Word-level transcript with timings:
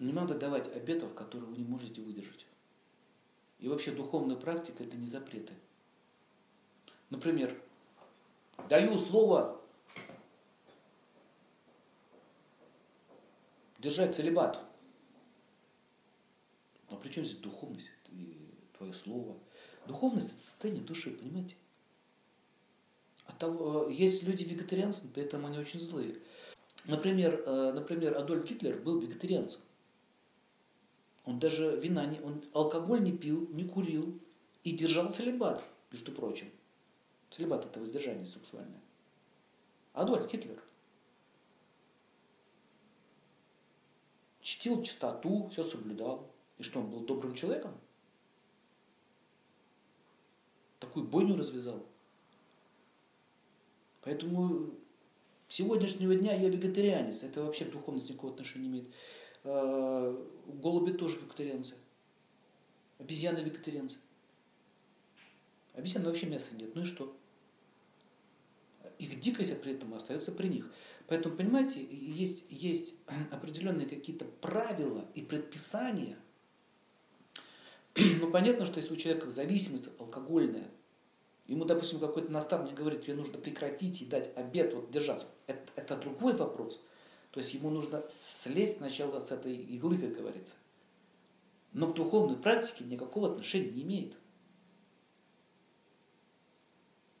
Не 0.00 0.12
надо 0.12 0.34
давать 0.34 0.68
обетов, 0.74 1.14
которые 1.14 1.48
вы 1.48 1.56
не 1.56 1.64
можете 1.64 2.02
выдержать. 2.02 2.46
И 3.58 3.68
вообще 3.68 3.92
духовная 3.92 4.36
практика– 4.36 4.82
это 4.84 4.96
не 4.96 5.06
запреты. 5.06 5.54
Например, 7.10 7.56
даю 8.68 8.98
слово 8.98 9.60
держать 13.78 14.14
целебат. 14.14 14.60
А 16.88 16.96
при 16.96 17.10
чем 17.10 17.24
здесь 17.24 17.38
духовность 17.38 17.90
и 18.08 18.50
твое 18.76 18.92
слово? 18.92 19.38
Духовность– 19.86 20.28
это 20.32 20.40
состояние 20.40 20.82
души, 20.82 21.10
понимаете? 21.10 21.56
От 23.26 23.38
того, 23.38 23.88
есть 23.88 24.22
люди 24.22 24.44
вегетарианцы, 24.44 25.08
при 25.08 25.22
этом 25.22 25.46
они 25.46 25.58
очень 25.58 25.80
злые. 25.80 26.16
Например, 26.84 27.42
э, 27.46 27.72
например, 27.72 28.16
Адольф 28.16 28.44
Гитлер 28.44 28.76
был 28.80 28.98
вегетарианцем. 28.98 29.60
Он 31.24 31.38
даже 31.38 31.76
вина 31.76 32.04
не, 32.06 32.20
он 32.20 32.42
алкоголь 32.52 33.02
не 33.02 33.12
пил, 33.12 33.48
не 33.50 33.64
курил 33.64 34.18
и 34.62 34.72
держал 34.72 35.10
целебат, 35.10 35.64
между 35.90 36.12
прочим. 36.12 36.50
Целебат– 37.30 37.64
это 37.66 37.80
воздержание 37.80 38.26
сексуальное. 38.26 38.80
Адольф 39.92 40.30
Гитлер. 40.30 40.62
Чтил 44.40 44.82
чистоту, 44.82 45.48
все 45.48 45.62
соблюдал. 45.62 46.30
И 46.58 46.62
что, 46.62 46.80
он 46.80 46.90
был 46.90 47.00
добрым 47.00 47.34
человеком? 47.34 47.72
Такую 50.78 51.06
бойню 51.06 51.36
развязал. 51.36 51.86
Поэтому 54.02 54.74
сегодняшнего 55.48 56.14
дня 56.14 56.34
я 56.34 56.50
вегетарианец. 56.50 57.22
Это 57.22 57.42
вообще 57.42 57.64
к 57.64 57.70
духовности 57.70 58.12
никакого 58.12 58.34
отношения 58.34 58.68
не 58.68 58.68
имеет. 58.68 58.94
А, 59.44 60.26
голуби 60.64 60.92
тоже 60.92 61.18
вегетарианцы. 61.18 61.74
Обезьяны 62.98 63.40
вегетарианцы. 63.40 63.98
Обезьян 65.74 66.02
вообще 66.04 66.26
мяса 66.26 66.54
нет. 66.54 66.74
Ну 66.74 66.82
и 66.82 66.86
что? 66.86 67.14
Их 68.98 69.20
дикость 69.20 69.60
при 69.60 69.74
этом 69.74 69.92
остается 69.92 70.32
при 70.32 70.48
них. 70.48 70.72
Поэтому, 71.06 71.36
понимаете, 71.36 71.84
есть, 71.84 72.46
есть 72.48 72.94
определенные 73.30 73.86
какие-то 73.86 74.24
правила 74.24 75.06
и 75.14 75.20
предписания. 75.20 76.16
Ну, 78.20 78.30
понятно, 78.30 78.66
что 78.66 78.78
если 78.78 78.92
у 78.92 78.96
человека 78.96 79.30
зависимость 79.30 79.88
алкогольная, 80.00 80.68
ему, 81.46 81.64
допустим, 81.64 82.00
какой-то 82.00 82.32
наставник 82.32 82.74
говорит, 82.74 83.02
тебе 83.02 83.14
нужно 83.14 83.38
прекратить 83.38 84.02
и 84.02 84.06
дать 84.06 84.34
обед, 84.36 84.74
вот 84.74 84.90
держаться. 84.90 85.26
Это, 85.46 85.70
это 85.76 85.96
другой 85.96 86.34
вопрос. 86.34 86.82
То 87.30 87.40
есть 87.40 87.52
ему 87.52 87.68
нужно 87.70 88.04
слезть 88.08 88.78
сначала 88.78 89.20
с 89.20 89.32
этой 89.32 89.56
иглы, 89.56 89.98
как 89.98 90.14
говорится. 90.14 90.54
Но 91.74 91.88
к 91.88 91.94
духовной 91.94 92.36
практике 92.36 92.84
никакого 92.84 93.32
отношения 93.32 93.70
не 93.70 93.82
имеет. 93.82 94.16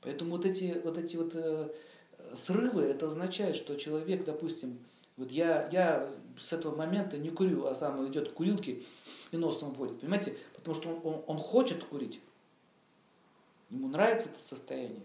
Поэтому 0.00 0.32
вот 0.32 0.46
эти 0.46 0.80
вот, 0.82 0.96
эти 0.96 1.16
вот 1.16 1.32
э, 1.34 1.70
срывы, 2.34 2.82
это 2.82 3.06
означает, 3.06 3.56
что 3.56 3.76
человек, 3.76 4.24
допустим, 4.24 4.78
вот 5.18 5.30
я, 5.30 5.68
я 5.70 6.10
с 6.38 6.52
этого 6.52 6.74
момента 6.74 7.18
не 7.18 7.30
курю, 7.30 7.66
а 7.66 7.74
сам 7.74 8.06
идет 8.08 8.30
к 8.30 8.34
курилке 8.34 8.82
и 9.32 9.36
носом 9.36 9.72
вводит, 9.72 10.00
понимаете? 10.00 10.38
Потому 10.54 10.76
что 10.76 10.88
он, 10.88 11.00
он, 11.04 11.24
он 11.26 11.38
хочет 11.38 11.84
курить. 11.84 12.20
Ему 13.68 13.88
нравится 13.88 14.30
это 14.30 14.38
состояние. 14.38 15.02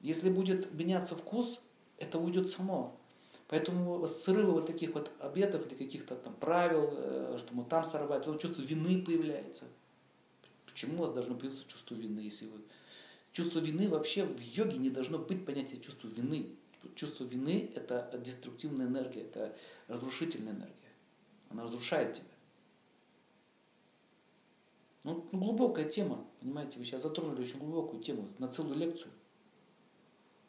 Если 0.00 0.30
будет 0.30 0.72
меняться 0.74 1.14
вкус, 1.14 1.60
это 1.98 2.18
уйдет 2.18 2.50
само. 2.50 2.98
Поэтому 3.48 4.06
срывы 4.06 4.52
вот 4.52 4.66
таких 4.66 4.94
вот 4.94 5.10
обетов 5.20 5.66
или 5.66 5.74
каких-то 5.74 6.16
там 6.16 6.34
правил, 6.34 6.88
э, 6.92 7.36
что 7.38 7.54
мы 7.54 7.64
там 7.64 7.84
сорвать, 7.84 8.26
вот 8.26 8.40
чувство 8.40 8.62
вины 8.62 9.02
появляется. 9.02 9.66
Почему 10.66 10.94
у 10.94 11.00
вас 11.02 11.10
должно 11.10 11.34
появиться 11.34 11.66
чувство 11.68 11.94
вины, 11.94 12.20
если 12.20 12.46
вы... 12.46 12.60
Чувство 13.32 13.58
вины 13.58 13.88
вообще 13.88 14.24
в 14.24 14.40
йоге 14.40 14.78
не 14.78 14.90
должно 14.90 15.18
быть 15.18 15.44
понятия 15.44 15.78
чувства 15.78 16.08
вины. 16.08 16.54
Чувство 16.94 17.24
вины– 17.24 17.70
это 17.74 18.20
деструктивная 18.24 18.86
энергия, 18.86 19.22
это 19.22 19.56
разрушительная 19.88 20.52
энергия. 20.52 20.74
Она 21.50 21.64
разрушает 21.64 22.14
тебя. 22.14 22.26
Ну, 25.04 25.28
ну, 25.32 25.38
глубокая 25.38 25.88
тема, 25.88 26.24
понимаете, 26.40 26.78
вы 26.78 26.84
сейчас 26.84 27.02
затронули 27.02 27.42
очень 27.42 27.58
глубокую 27.58 28.02
тему, 28.02 28.28
на 28.38 28.48
целую 28.48 28.78
лекцию. 28.78 29.12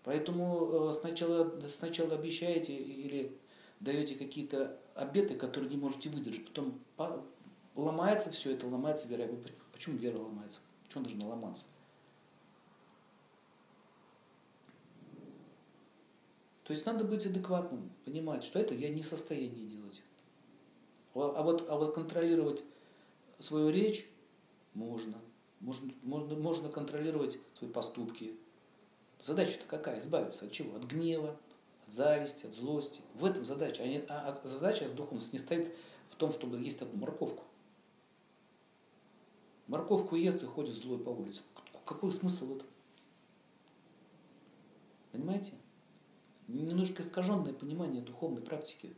Поэтому 0.06 0.90
э, 0.90 0.94
сначала, 0.94 1.60
сначала 1.68 2.14
обещаете 2.14 2.76
или 2.76 3.36
даете 3.80 4.16
какие-то 4.16 4.80
обеты, 4.94 5.36
которые 5.36 5.70
не 5.70 5.78
можете 5.78 6.10
выдержать. 6.10 6.46
Потом 6.46 6.80
ломается 7.76 8.32
все 8.32 8.54
это, 8.54 8.68
ломается 8.68 9.08
вера. 9.08 9.28
Почему 9.74 9.98
вера 9.98 10.20
ломается? 10.20 10.60
Почему 10.84 11.06
должна 11.06 11.28
ломаться? 11.28 11.66
То 16.66 16.72
есть 16.72 16.86
надо 16.86 17.04
быть 17.04 17.26
адекватным, 17.26 17.92
понимать, 18.06 18.44
что 18.44 18.60
это 18.60 18.76
я 18.76 18.90
не 18.90 19.02
в 19.02 19.06
состоянии 19.06 19.66
делать. 19.66 20.04
А 21.16 21.42
вот, 21.42 21.68
а 21.68 21.78
вот 21.78 21.96
контролировать 21.96 22.64
свою 23.40 23.70
речь 23.70 24.08
можно. 24.76 25.18
Можно, 25.62 25.92
можно, 26.04 26.36
можно 26.36 26.70
контролировать 26.70 27.40
свои 27.58 27.72
поступки. 27.72 28.36
Задача-то 29.26 29.66
какая? 29.66 30.00
Избавиться 30.02 30.46
от 30.46 30.52
чего? 30.52 30.76
От 30.76 30.84
гнева, 30.84 31.36
от 31.88 31.94
зависти, 31.94 32.46
от 32.46 32.54
злости. 32.54 33.02
В 33.16 33.26
этом 33.26 33.44
задача. 33.44 33.82
А, 34.08 34.28
а 34.28 34.48
задача 34.48 34.88
в 34.88 34.94
духовности 34.94 35.34
не 35.34 35.40
стоит 35.40 35.76
в 36.12 36.16
том, 36.16 36.32
чтобы 36.32 36.60
есть 36.60 36.84
одну 36.84 37.00
морковку. 37.00 37.44
Морковку 39.66 40.16
ест 40.16 40.44
и 40.44 40.46
ходит 40.46 40.76
злой 40.76 41.00
по 41.00 41.10
улице. 41.10 41.42
Какой 41.86 42.12
смысл 42.12 42.46
в 42.46 42.56
этом? 42.58 42.68
Понимаете? 45.12 45.54
Немножко 46.48 47.02
искаженное 47.02 47.54
понимание 47.54 48.04
духовной 48.04 48.44
практики. 48.44 48.96